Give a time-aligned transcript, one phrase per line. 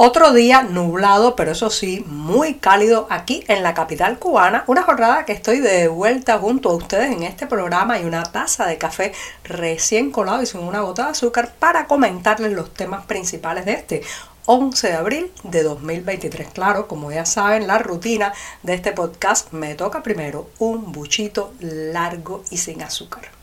[0.00, 4.62] Otro día nublado, pero eso sí, muy cálido aquí en la capital cubana.
[4.68, 8.64] Una jornada que estoy de vuelta junto a ustedes en este programa y una taza
[8.66, 13.64] de café recién colado y sin una gota de azúcar para comentarles los temas principales
[13.64, 14.02] de este
[14.46, 16.50] 11 de abril de 2023.
[16.52, 22.44] Claro, como ya saben, la rutina de este podcast me toca primero un buchito largo
[22.50, 23.37] y sin azúcar.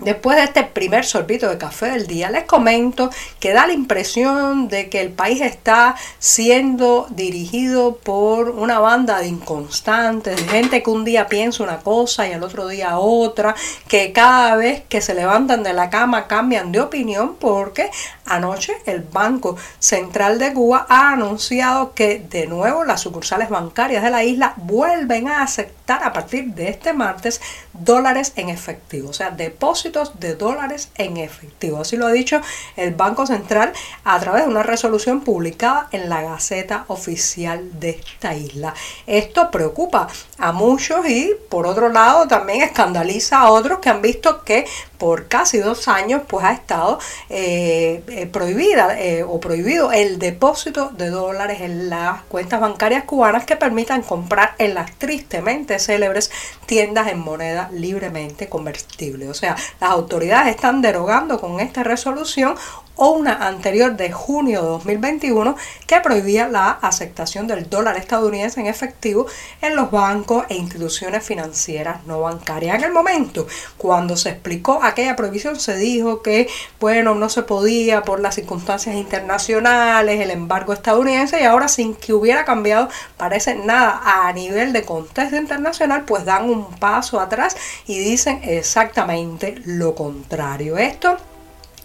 [0.00, 4.68] Después de este primer sorbito de café del día, les comento que da la impresión
[4.68, 10.88] de que el país está siendo dirigido por una banda de inconstantes, de gente que
[10.88, 13.54] un día piensa una cosa y al otro día otra,
[13.88, 17.90] que cada vez que se levantan de la cama cambian de opinión porque
[18.24, 24.10] anoche el Banco Central de Cuba ha anunciado que de nuevo las sucursales bancarias de
[24.10, 29.30] la isla vuelven a aceptar a partir de este martes dólares en efectivo, o sea,
[29.30, 31.80] depósitos de dólares en efectivo.
[31.80, 32.40] Así lo ha dicho
[32.76, 33.72] el Banco Central
[34.04, 38.72] a través de una resolución publicada en la Gaceta Oficial de esta isla.
[39.06, 40.08] Esto preocupa
[40.40, 44.66] a muchos y por otro lado también escandaliza a otros que han visto que
[44.98, 50.90] por casi dos años pues ha estado eh, eh, prohibida eh, o prohibido el depósito
[50.90, 56.30] de dólares en las cuentas bancarias cubanas que permitan comprar en las tristemente célebres
[56.66, 59.28] tiendas en moneda libremente convertible.
[59.28, 62.56] O sea, las autoridades están derogando con esta resolución
[62.96, 65.56] una anterior de junio de 2021
[65.86, 69.26] que prohibía la aceptación del dólar estadounidense en efectivo
[69.62, 72.76] en los bancos e instituciones financieras no bancarias.
[72.76, 73.46] En el momento
[73.78, 78.94] cuando se explicó aquella prohibición se dijo que bueno, no se podía por las circunstancias
[78.96, 84.82] internacionales, el embargo estadounidense y ahora sin que hubiera cambiado parece nada a nivel de
[84.82, 87.56] contexto internacional, pues dan un paso atrás
[87.86, 90.78] y dicen exactamente lo contrario.
[90.78, 91.16] Esto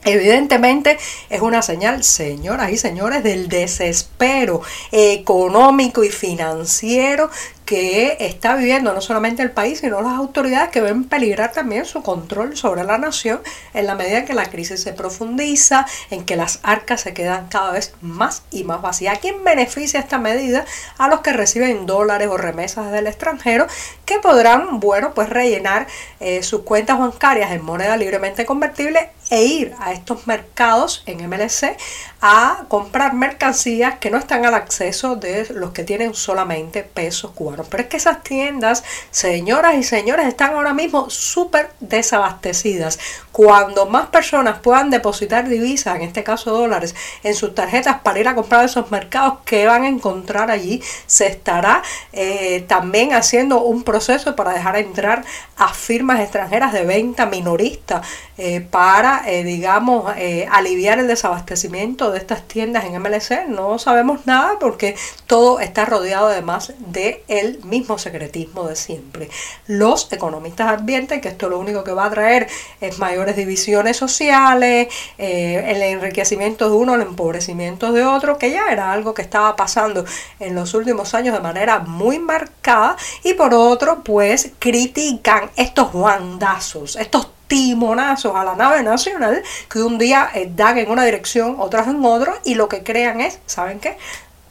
[0.05, 0.99] Evidentemente
[1.31, 4.61] es una señal, señoras y señores, del desespero
[4.91, 7.31] económico y financiero
[7.65, 12.03] que está viviendo no solamente el país, sino las autoridades que ven peligrar también su
[12.03, 13.41] control sobre la nación
[13.73, 17.47] en la medida en que la crisis se profundiza, en que las arcas se quedan
[17.47, 19.17] cada vez más y más vacías.
[19.17, 20.65] ¿A quién beneficia esta medida?
[20.99, 23.65] A los que reciben dólares o remesas del extranjero,
[24.05, 25.87] que podrán, bueno, pues rellenar
[26.19, 31.77] eh, sus cuentas bancarias en moneda libremente convertible e ir a estos mercados en MLC
[32.21, 37.67] a comprar mercancías que no están al acceso de los que tienen solamente pesos cubanos.
[37.69, 42.99] Pero es que esas tiendas, señoras y señores, están ahora mismo súper desabastecidas.
[43.31, 48.27] Cuando más personas puedan depositar divisas, en este caso dólares, en sus tarjetas para ir
[48.27, 51.83] a comprar esos mercados que van a encontrar allí, se estará
[52.13, 55.23] eh, también haciendo un proceso para dejar entrar
[55.57, 58.01] a firmas extranjeras de venta minorista
[58.37, 60.13] eh, para, eh, digamos,
[60.51, 63.47] aliviar el desabastecimiento de estas tiendas en MLC.
[63.47, 64.95] No sabemos nada porque
[65.27, 69.29] todo está rodeado además de el mismo secretismo de siempre.
[69.67, 72.47] Los economistas advierten que esto lo único que va a traer
[72.81, 74.87] es mayores divisiones sociales,
[75.17, 79.55] eh, el enriquecimiento de uno, el empobrecimiento de otro, que ya era algo que estaba
[79.55, 80.05] pasando
[80.39, 86.95] en los últimos años de manera muy marcada, y por otro, pues critican estos guandazos,
[86.95, 91.87] estos timonazos a la nave nacional que un día eh, dan en una dirección, otras
[91.87, 93.97] en otro, y lo que crean es, ¿saben qué?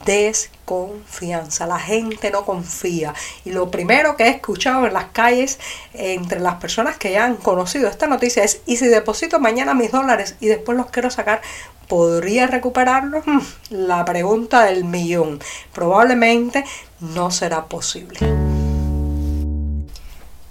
[0.05, 1.66] desconfianza.
[1.66, 3.15] La gente no confía.
[3.44, 5.59] Y lo primero que he escuchado en las calles
[5.94, 9.91] entre las personas que ya han conocido esta noticia es, ¿y si deposito mañana mis
[9.91, 11.41] dólares y después los quiero sacar,
[11.88, 13.26] ¿podría recuperarlos?
[13.26, 13.41] Hmm,
[13.71, 15.41] la pregunta del millón.
[15.72, 16.65] Probablemente
[17.00, 18.53] no será posible.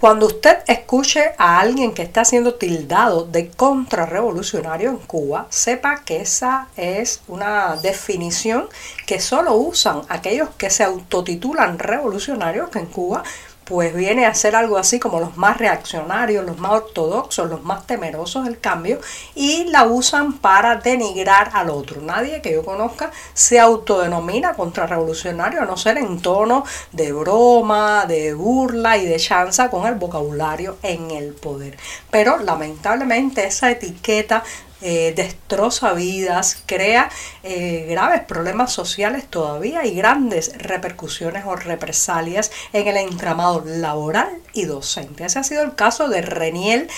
[0.03, 6.17] Cuando usted escuche a alguien que está siendo tildado de contrarrevolucionario en Cuba, sepa que
[6.17, 8.67] esa es una definición
[9.05, 13.23] que solo usan aquellos que se autotitulan revolucionarios, en Cuba
[13.65, 17.87] pues viene a ser algo así como los más reaccionarios, los más ortodoxos, los más
[17.87, 18.99] temerosos del cambio
[19.35, 22.01] y la usan para denigrar al otro.
[22.01, 28.33] Nadie que yo conozca se autodenomina contrarrevolucionario a no ser en tono de broma, de
[28.33, 31.77] burla y de chanza con el vocabulario en el poder.
[32.11, 34.43] Pero lamentablemente esa etiqueta
[34.85, 37.09] eh, destroza vidas, crea
[37.41, 44.65] eh, graves problemas sociales todavía y grandes repercusiones o represalias en el entramado laboral y
[44.65, 45.23] docente.
[45.23, 46.89] Ese ha sido el caso de Reniel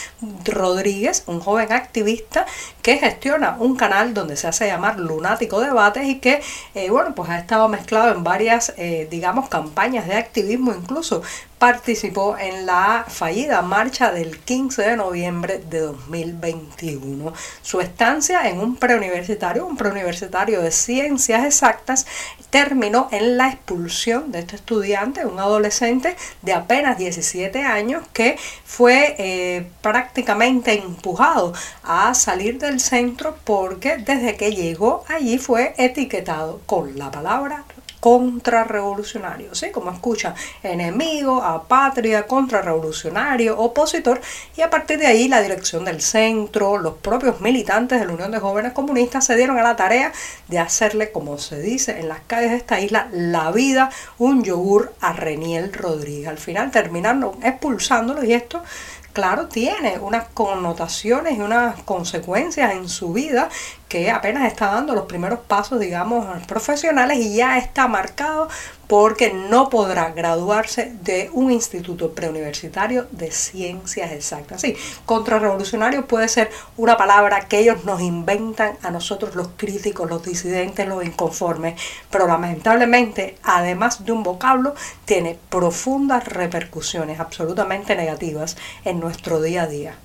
[0.46, 2.48] Rodríguez, un joven activista
[2.82, 6.42] que gestiona un canal donde se hace llamar Lunático Debates y que,
[6.74, 8.74] eh, bueno, pues ha estado mezclado en varias,
[9.12, 11.22] digamos, campañas de activismo, incluso
[11.58, 17.34] participó en la fallida marcha del 15 de noviembre de 2021.
[17.62, 22.06] Su estancia en un preuniversitario, un preuniversitario de ciencias exactas,
[22.50, 29.16] terminó en la expulsión de este estudiante, un adolescente de apenas 17 años que fue
[29.18, 31.54] eh, prácticamente empujado
[31.84, 37.66] a salir del centro porque desde que llegó allí fue etiquetado con la palabra
[38.06, 39.72] contrarrevolucionario, ¿sí?
[39.72, 44.22] Como escucha, enemigo, apatria, contrarrevolucionario, opositor,
[44.56, 48.30] y a partir de ahí la dirección del centro, los propios militantes de la Unión
[48.30, 50.14] de Jóvenes Comunistas se dieron a la tarea
[50.48, 54.94] de hacerle, como se dice en las calles de esta isla, la vida un yogur
[55.02, 56.28] a Reniel Rodríguez.
[56.28, 58.62] Al final terminaron expulsándolo y esto
[59.16, 63.50] claro, tiene unas connotaciones y unas consecuencias en su vida
[63.88, 68.50] que apenas está dando los primeros pasos, digamos, profesionales y ya está marcado
[68.88, 74.62] porque no podrá graduarse de un instituto preuniversitario de ciencias exactas.
[74.62, 80.24] Sí, contrarrevolucionario puede ser una palabra que ellos nos inventan a nosotros los críticos, los
[80.24, 81.80] disidentes, los inconformes,
[82.10, 89.68] pero lamentablemente, además de un vocablo, tiene profundas repercusiones absolutamente negativas en nuestro día a
[89.68, 89.96] día.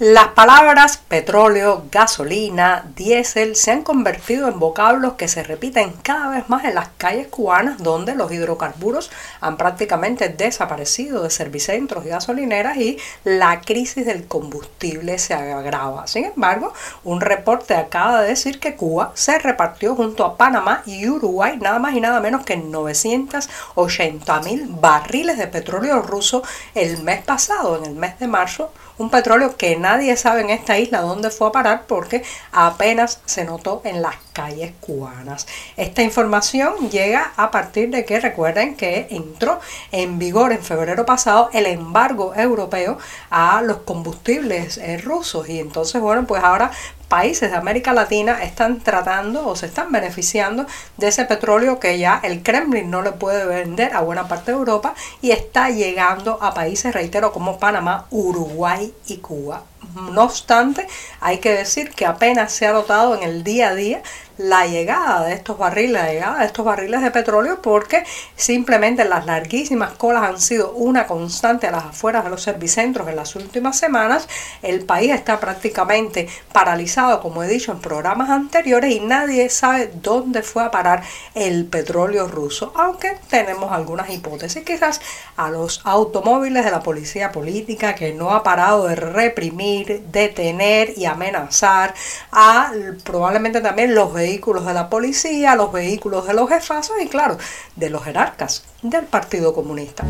[0.00, 6.48] Las palabras petróleo, gasolina, diésel se han convertido en vocablos que se repiten cada vez
[6.48, 12.76] más en las calles cubanas donde los hidrocarburos han prácticamente desaparecido de servicentros y gasolineras
[12.76, 16.08] y la crisis del combustible se agrava.
[16.08, 16.72] Sin embargo,
[17.04, 21.78] un reporte acaba de decir que Cuba se repartió junto a Panamá y Uruguay nada
[21.78, 26.42] más y nada menos que 980 mil barriles de petróleo ruso
[26.74, 30.78] el mes pasado, en el mes de marzo un petróleo que nadie sabe en esta
[30.78, 35.46] isla dónde fue a parar porque apenas se notó en las calles cubanas.
[35.76, 39.60] Esta información llega a partir de que recuerden que entró
[39.92, 42.98] en vigor en febrero pasado el embargo europeo
[43.30, 46.70] a los combustibles eh, rusos y entonces bueno pues ahora
[47.08, 50.66] países de América Latina están tratando o se están beneficiando
[50.96, 54.58] de ese petróleo que ya el Kremlin no le puede vender a buena parte de
[54.58, 59.64] Europa y está llegando a países, reitero, como Panamá, Uruguay y Cuba.
[59.94, 60.86] No obstante,
[61.20, 64.02] hay que decir que apenas se ha notado en el día a día
[64.36, 68.04] la llegada de estos barriles, de estos barriles de petróleo, porque
[68.34, 73.16] simplemente las larguísimas colas han sido una constante a las afueras de los servicentros en
[73.16, 74.28] las últimas semanas.
[74.62, 80.42] El país está prácticamente paralizado, como he dicho en programas anteriores, y nadie sabe dónde
[80.42, 81.02] fue a parar
[81.34, 84.64] el petróleo ruso, aunque tenemos algunas hipótesis.
[84.64, 85.00] Quizás
[85.36, 91.04] a los automóviles de la policía política que no ha parado de reprimir, detener y
[91.04, 91.94] amenazar,
[92.32, 92.72] a
[93.04, 97.36] probablemente también los vehículos de la policía, los vehículos de los jefazos y claro,
[97.76, 100.04] de los jerarcas del Partido Comunista.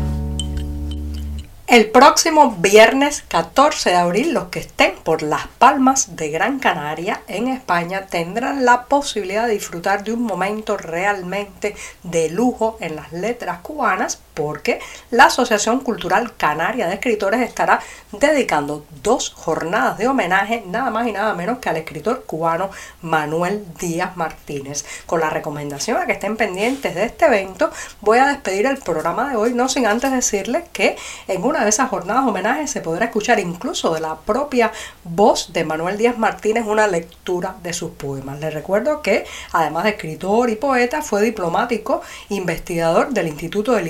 [1.67, 7.23] El próximo viernes 14 de abril, los que estén por Las Palmas de Gran Canaria,
[7.27, 13.11] en España, tendrán la posibilidad de disfrutar de un momento realmente de lujo en las
[13.11, 17.79] letras cubanas, porque la Asociación Cultural Canaria de Escritores estará
[18.11, 22.69] dedicando dos jornadas de homenaje, nada más y nada menos que al escritor cubano
[23.01, 24.85] Manuel Díaz Martínez.
[25.05, 27.71] Con la recomendación a que estén pendientes de este evento,
[28.01, 31.69] voy a despedir el programa de hoy, no sin antes decirles que en una de
[31.69, 34.71] esas jornadas de homenaje se podrá escuchar incluso de la propia
[35.03, 38.39] voz de Manuel Díaz Martínez una lectura de sus poemas.
[38.39, 43.83] Les recuerdo que, además de escritor y poeta, fue diplomático, investigador del Instituto de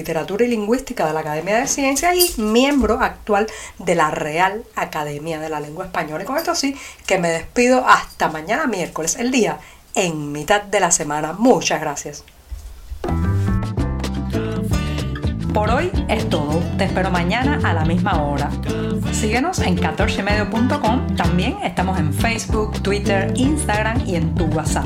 [0.43, 3.47] Y Lingüística de la Academia de Ciencias y miembro actual
[3.79, 6.23] de la Real Academia de la Lengua Española.
[6.23, 6.75] Y con esto sí
[7.05, 9.59] que me despido hasta mañana miércoles, el día
[9.95, 11.33] en mitad de la semana.
[11.33, 12.23] Muchas gracias.
[15.53, 16.61] Por hoy es todo.
[16.77, 18.49] Te espero mañana a la misma hora.
[19.13, 21.15] Síguenos en 14medio.com.
[21.15, 24.85] También estamos en Facebook, Twitter, Instagram y en tu WhatsApp.